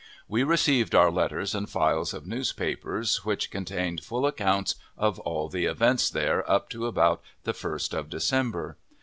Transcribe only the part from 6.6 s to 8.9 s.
to about the 1st of December.